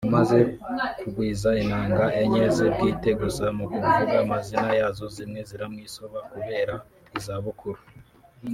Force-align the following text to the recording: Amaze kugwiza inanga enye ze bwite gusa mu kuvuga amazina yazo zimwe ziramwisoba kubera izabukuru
Amaze 0.09 0.37
kugwiza 0.99 1.49
inanga 1.63 2.05
enye 2.21 2.45
ze 2.55 2.65
bwite 2.75 3.09
gusa 3.21 3.45
mu 3.57 3.65
kuvuga 3.73 4.13
amazina 4.23 4.67
yazo 4.81 5.05
zimwe 5.15 5.39
ziramwisoba 5.49 6.17
kubera 6.31 6.75
izabukuru 7.17 7.81